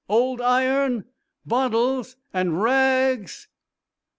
[0.09, 1.05] old iron...
[1.45, 3.45] bottles and ra ags."